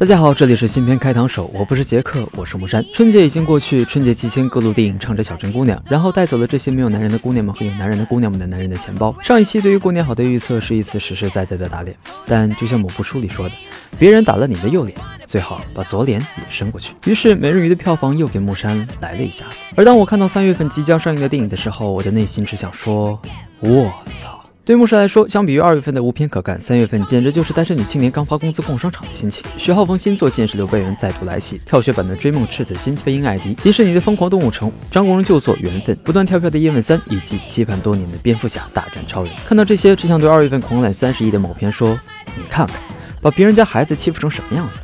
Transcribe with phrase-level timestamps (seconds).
[0.00, 2.82] 大家好，这里是新片开膛手，我不是杰克，我是木山。
[2.94, 9.14] 春节已经过去，春节期间各路电影唱着小镇姑娘，然后带走了这些没有男人的姑娘们和有男人的姑娘们的男人的钱包。
[9.22, 11.94] 上一期对于过年好的预测是一次实实在在的打脸，
[12.26, 13.54] 但就像某部书里说的，
[13.98, 14.96] 别人打了你的右脸，
[15.26, 16.94] 最好把左脸也伸过去。
[17.04, 19.56] 于是美人鱼的票房又给木山来了一下子。
[19.76, 23.20] 而当我看到三月份即将上映的电影的时候，我的内心只想说，
[23.60, 24.39] 我操！
[24.62, 29.42] 对牧师来说，相比于二月份的无片可干，三月份简直就是单身女青年刚发工资逛商场的心情。
[29.56, 39.32] 徐浩峰新作《剑士刘备人》再度来袭，跳雪版的《追梦赤子心》飞鹰艾迪，迪士尼的《疯狂动物城》，张国荣旧作《缘分》，不断跳票的《叶问三》，以及期盼多年的《蝙蝠侠大战超人》。
[39.46, 41.98] 看到这些，只想对二月份狂揽三十亿的某片说
[42.36, 42.76] ：“你看看，
[43.22, 44.80] 把别人家孩子欺负成什么样子。”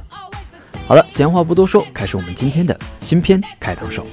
[0.89, 4.07] 好了，闲话不多说，开始我们今天的新片开膛手。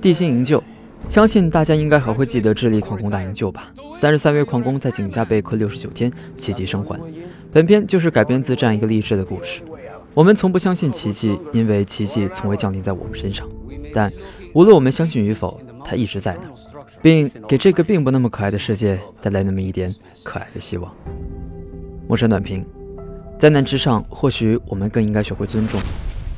[0.00, 0.62] 地心营救。
[1.08, 3.72] 相信大家应该还会记得智利矿工大营救吧？
[3.94, 6.98] 三十三位矿工在井下被困六十九天，奇迹生还。
[7.50, 9.62] 本片就是改编自这样一个励志的故事。
[10.14, 13.46] 我们从不相信奇迹，因为奇迹从未降临在我们身上。
[13.92, 14.10] 但
[14.54, 16.48] 无论我们相信与否，它一直在那，
[17.02, 20.94] 并给这个并不那么可爱的世界带来那么一点可爱的希望。
[22.08, 22.64] 陌生短评：
[23.38, 25.80] 灾难之上，或许我们更应该学会尊重，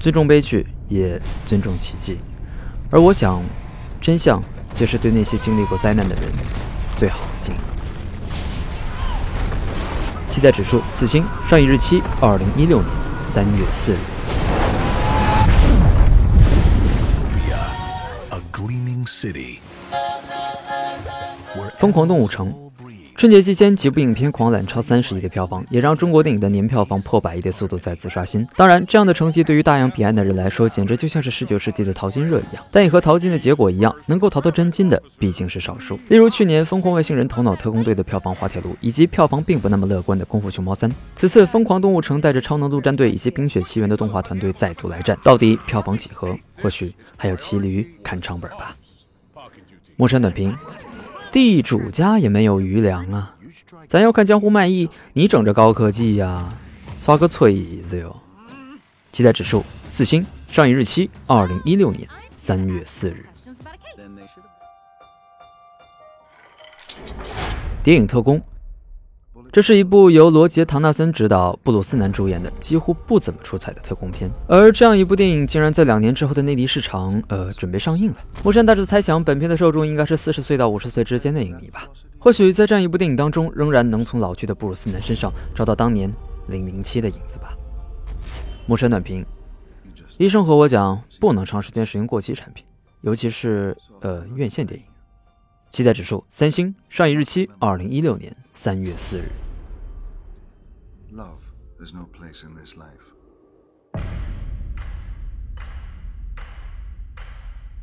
[0.00, 2.18] 尊重悲剧，也尊重奇迹。
[2.90, 3.40] 而我想，
[4.00, 4.42] 真相。
[4.74, 6.32] 就是对那些经历过灾难的人
[6.96, 7.58] 最好的敬意。
[10.26, 12.90] 期待指数四星，上映日期二零一六年
[13.24, 13.98] 三月四日。
[21.78, 22.52] 疯狂动物城。
[23.24, 28.46] 春节期间，几部影片狂揽超三十亿的票房，也让中国电影的年票房破百亿的速度再次刷新。
[28.54, 32.62] 当然，这样的成绩对于大洋彼岸的人来说，简直就像是十九世纪的淘金热一样。
[32.70, 35.98] 但也和淘金的结果一样，能够淘到真金的毕竟是少数。
[36.10, 40.90] 例如去年《疯狂外星人头脑特工队》的票房滑铁卢，以及票房并不那么乐观的《功夫熊猫三》。
[41.16, 46.36] 此次《疯狂动物城》带着超能陆战队以及《冰雪奇缘》的动画团队再度来战，到底票房几何？
[46.60, 48.76] 或许还有骑驴看唱本吧。
[49.96, 50.54] 陌山短评。
[51.34, 53.34] 地主家也没有余粮啊，
[53.88, 56.48] 咱要看江湖卖艺，你整这高科技呀，
[57.00, 58.14] 刷个锤子哟！
[59.10, 63.26] 期待指数四星，上映日期二零一六年三月四日。
[67.82, 68.40] 电影特工。
[69.54, 78.16] 这是一部由罗杰·唐纳森执导、布鲁斯·南主演的几乎不怎么出彩的特工片，而这样一部电影竟然在两年之后的内地市场，呃，准备上映了。
[78.42, 81.86] 木山大致猜想，本片的受众应该是四十岁到五十岁之间的影迷吧。
[82.18, 86.12] 或许在这样一部电影当中，仍然能从老去的布鲁斯南身上找到当年
[86.48, 87.56] 零零七的影子吧。
[88.66, 89.24] 木山短评：
[90.18, 92.64] 医生和我讲，不能长时间使用过期产品，
[93.02, 94.84] 尤其是呃院线电影。
[95.70, 99.43] 期待指数三星，上映日期二零一六年三月四日。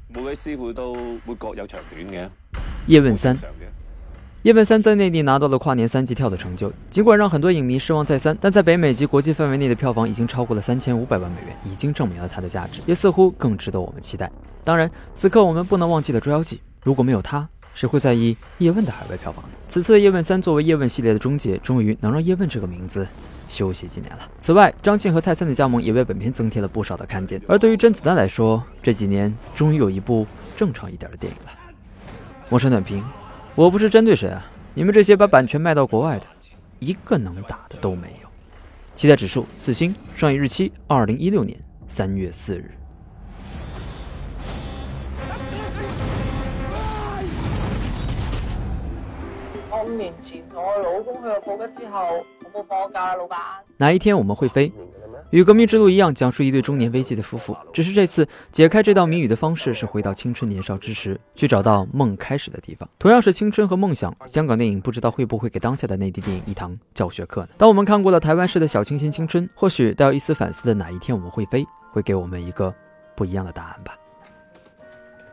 [0.09, 0.93] 每位师傅都
[1.25, 2.29] 会各有长短嘅。
[2.87, 3.33] 叶问三，
[4.41, 14.29] 叶问三在内地拿到了跨年三级跳的成就，尽管让很多影迷失望再三，但在北美及国际范围内的票房已经超过了三千五百万美元，已经证明了它的价值，也似乎更值得我们期待。
[14.65, 17.47] 当然，此刻我们不能忘记的《捉妖记》，如果没有它。
[17.73, 19.51] 谁会在意叶问的海外票房呢？
[19.67, 23.07] 此次叶问三作为叶问系列的终结，终于能让叶问这个名字
[23.47, 24.29] 休息几年了。
[24.39, 27.41] 此外，张晋和泰森的加盟也为本片增添了不少的看点。
[27.47, 31.51] 而对于甄子丹来说，这几年终于有一部正常一点的电影了。
[32.49, 33.03] 陌生短评：
[33.55, 36.25] 我不是针对谁啊，你们这些把版权卖到国外的，
[36.79, 38.29] 一个能打的都没有。
[38.93, 41.57] 期待指数四星，上映日期二零一六年
[41.87, 42.80] 三月四日。
[49.85, 53.39] 年前我老公去咗布吉之后，我冇放假，老板。
[53.77, 54.71] 哪一天我们会飞？
[55.29, 57.55] 与革命之路一样，讲述一对中年危机的夫妇。
[57.71, 62.87] 只是这次解开这道谜语的方式是回到青春年少之时，去找到梦开始的地方。
[62.99, 67.49] 同样是青春和梦想，香港电影不知道会不会给当下的内地电影一堂教学课呢？
[67.57, 72.73] 当我们看过了台湾式的小清新青春，或许带有一丝反思的哪一天我们会飞，会给我们一个
[73.15, 73.97] 不一样的答案吧。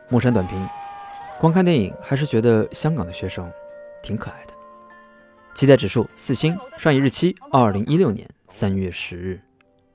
[0.07, 0.65] 木山短评：
[1.41, 3.51] 光看电影还是觉得香港的学生。
[4.01, 4.53] 挺可爱的，
[5.53, 9.41] 期待指数四星，上映日期二零一六年三月十日。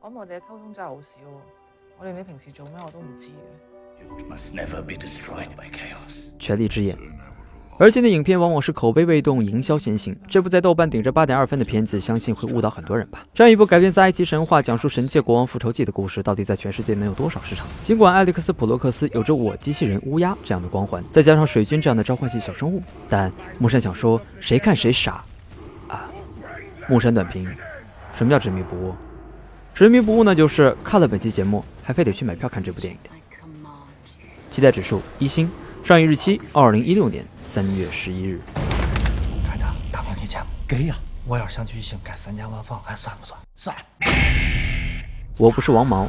[0.01, 1.09] 我我哋嘅沟通真系好少，
[1.99, 3.33] 我连你平时做咩我都唔知嘅。
[6.39, 6.99] 权力之眼。
[7.77, 10.17] 而今的影片往往是口碑未动，营销先行。
[10.29, 13.25] 这部在豆瓣顶着八点二分的片子，相信会误导很多人吧。
[13.35, 17.67] 这样一部改编自埃及神话、讲述神界国王复仇记的故事，到底在全世界能有多少市场？
[17.83, 25.25] 尽管艾利克斯·普洛克斯有着我机器人乌鸦这样的光环，再加上水军这样的召唤系小生物，但木山想说，谁看谁傻
[25.89, 26.09] 啊！
[26.89, 27.45] 木山短评：
[28.17, 28.95] 什么叫执迷不悟？
[29.75, 32.99] 执迷不悟呢，就是看了本期节目还非得去买票看这部电影。
[34.49, 35.51] 期待指数一星，
[35.85, 38.41] 上映日期二零一六年三月十一日。
[39.45, 40.47] 船长，大方请讲。
[40.67, 40.97] 给呀！
[41.27, 43.39] 我要想去新盖三间万房，还算不算？
[43.55, 43.77] 算。
[45.37, 46.09] 我不是王毛。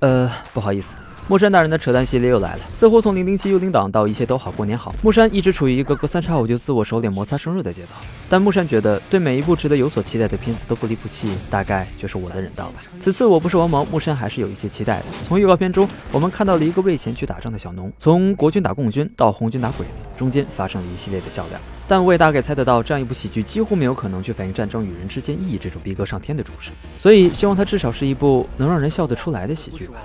[0.00, 0.96] 呃，不好意思。
[1.28, 7.94] 木山大人的扯淡系列又来了，似乎从零零七幽灵党到一切都好过年好，木山一直处于一个隔三差五就自我收敛摩擦生日的节奏。
[8.28, 12.82] 但木山觉得对每一部值得有所期待的片子都不离不弃，大概就是我的人道吧。
[12.98, 15.06] 此次我不是王毛，木山还是有一些期待的。
[15.22, 21.58] 从预告片中，我们看到了一个为钱去打仗的小农，从国军打共军到红军打鬼子，中间发生了一系列的笑料。
[21.86, 30.02] 但我也大概猜得到，这样一部喜剧几乎没有可能去反映战争与人之间意义这种逼格上天的主旨，所以希望它至少是一部能让人笑得出来的喜剧吧。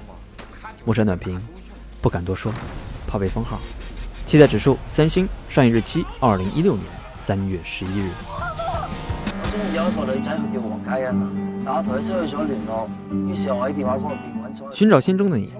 [0.87, 1.37] 木山短评。
[2.01, 2.53] 不敢多说，
[3.05, 3.59] 怕被封号。
[4.23, 6.85] 期待指数三星，上映日期二零一六年
[7.17, 8.09] 三月十一日。
[8.15, 11.29] 我中意有一个女仔，佢叫黃嘉欣啊，
[11.65, 12.87] 但我同佢失去咗聯絡，
[13.29, 14.71] 於是我喺電話簿入邊揾咗。
[14.71, 15.53] 尋找心中的你。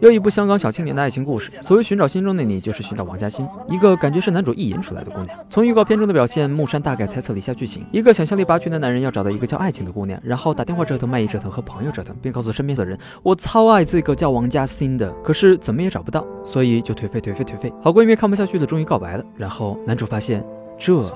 [0.00, 1.50] 又一部香港小青年的爱情故事。
[1.60, 5.38] 所谓寻找心中的你，就是寻找王嘉欣，一个感觉是男主意淫出来的姑娘。
[5.50, 17.72] 从预告片中的表现，木山大概猜测了一下剧情：一个想象力拔群的男人要找到一个叫爱情的姑娘，然后打电话折腾、卖艺折腾和朋友折腾，并告诉身边的人：“我超爱这个叫王嘉欣的。”可是怎么也找不到，所以就颓废、颓废、颓废。
[17.82, 19.24] 好闺蜜看不下去了，终于告白了。
[19.36, 20.44] 然后男主发现，
[20.78, 21.12] 这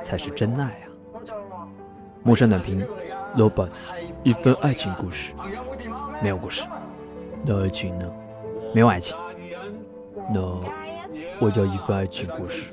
[0.00, 0.88] 才是真爱啊！
[2.22, 2.82] 木山短评：
[3.36, 3.68] 老板，
[4.22, 5.34] 一份爱情故事，
[6.22, 6.62] 没有故事，
[7.44, 8.06] 那爱情呢？
[8.74, 9.14] 没有爱情，
[10.32, 10.40] 那
[11.38, 12.72] 我要一份爱情故事。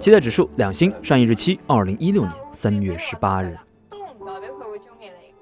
[0.00, 3.58] 期待指数两星，上映日期二零一六年三月十八日。
[3.90, 5.34] 都唔代表佢会中意你。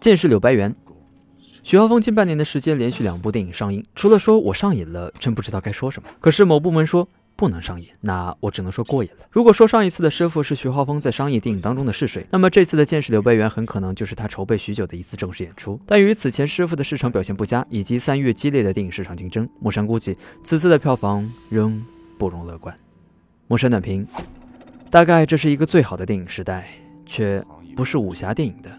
[0.00, 0.76] 剑士柳白猿，
[1.62, 6.08] 徐浩峰近半年的时间连续两部电影上映，除了说我上瘾了，真不知道该说什么。
[6.20, 7.08] 可是某部门说。
[7.44, 9.26] 不能上瘾，那我只能说过瘾了。
[9.30, 15.78] 如果说上一次的师傅是徐浩峰在商业电影当中的试水，那么这次的剑士柳白猿很可能就是他筹备许久的一次正式演出。
[15.84, 21.84] 但与此前师傅的市场表现不佳，以及三月激烈的电影市场竞争，木山估计此次的票房仍
[22.18, 22.74] 不容乐观。
[23.46, 24.08] 木山短评：
[24.90, 26.66] 大概这是一个最好的电影时代，
[27.04, 27.44] 却
[27.76, 28.74] 不是武侠电影的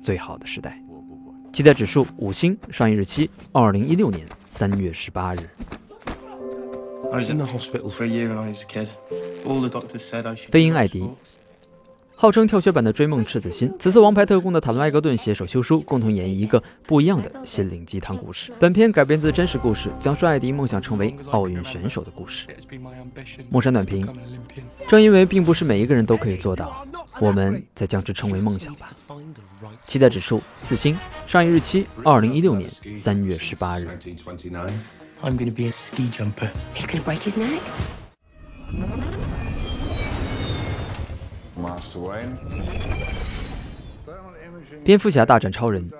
[0.00, 0.82] 最好的时代。
[1.52, 5.46] 期待指数五星，上映日期二零一六年三月十八日。
[10.50, 11.08] 飞鹰艾迪，
[12.14, 13.72] 号称跳血版的追梦赤子心。
[13.78, 18.52] 此次王牌特工的塔伦·艾格顿携手休书，共同演绎一个不一样的心灵鸡汤故事。
[18.58, 22.46] 本片改编自真实故事，讲述艾迪梦想成为奥运选手的故事。
[23.50, 24.06] 木山短评：
[24.88, 26.84] 正因为并不是每一个人都可以做到，
[27.20, 28.94] 我们再将之称为梦想吧。
[29.86, 33.88] 期待指数四星，上映日期二零一六年三月十八日。
[35.22, 36.52] I'm going to be a ski jumper.
[36.74, 37.62] He could break his neck.
[44.84, 45.90] 蝙蝠侠大战超人。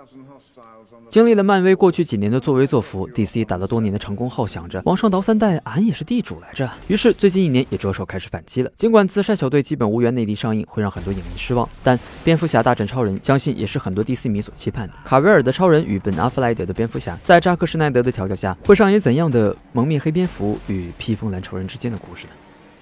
[1.09, 6.69] 经历了漫威过去几年的作威作福，DC 打了多年的成功后，想着往上倒三代，俺也是地主来着。
[6.89, 8.71] 于是最近一年也着手开始反击了。
[8.75, 14.95] 尽管自杀小队基本无缘内地上映，会让很多影迷失望，但蝙蝠侠大战超人相信也是很多 DC 迷所期盼的。
[15.05, 22.33] 卡维尔的超人与本阿弗莱德的蝙蝠侠，在扎克施奈德的调教下，会上演怎样的蒙面黑蝙蝠与披风蓝超人之间的故事呢？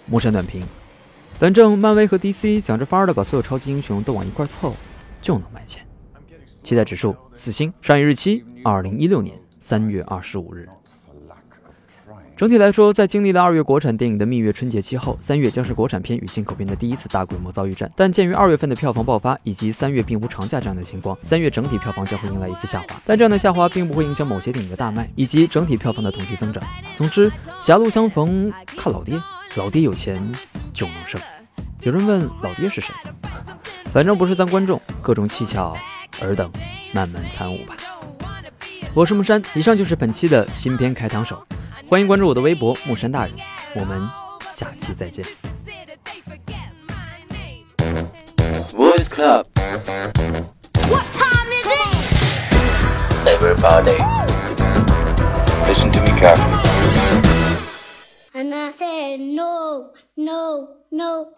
[0.07, 0.67] 木山短评：
[1.39, 4.75] 反正漫威和 DC 想着法儿的把所有超级英雄都往一块凑，
[5.25, 5.83] 就能卖钱。
[6.63, 10.69] 期待指数四星，上映日期二零一六年三月二十五日。
[12.37, 17.91] 整体来说，在经历了二月国产电影的蜜月春节期后，三月将是国产片与进口片的第一次大规模遭遇战。
[17.97, 23.01] 但鉴于二月份的票房爆发以及三月并无长假这样的情况，三月整体票房将会迎来一次下滑。
[23.07, 26.63] 但这样的下滑并不会影响某些电影的大卖以及整体票房的同期增长。
[26.97, 29.19] 总之，狭路相逢看老爹，
[29.55, 30.21] 老爹有钱
[30.73, 31.19] 就能胜。
[31.81, 32.93] 有人问老爹是谁？
[33.95, 35.73] 反正不是咱观众，各种蹊跷，
[36.21, 36.51] 尔等
[36.93, 37.77] 慢慢参悟吧。
[38.93, 41.41] 我是木山，以上就是本期的新片开膛手，
[41.89, 43.35] 欢迎关注我的微博木山大人，
[43.77, 44.03] 我们
[44.51, 45.25] 下期再见。
[53.25, 53.97] Everybody,
[55.69, 56.11] listen to me.
[58.35, 61.29] And I say no, no, no.